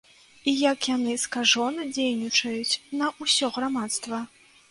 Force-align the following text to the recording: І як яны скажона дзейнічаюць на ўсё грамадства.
І 0.51 0.53
як 0.59 0.79
яны 0.95 1.13
скажона 1.23 1.85
дзейнічаюць 1.91 2.79
на 3.01 3.13
ўсё 3.23 3.53
грамадства. 3.59 4.25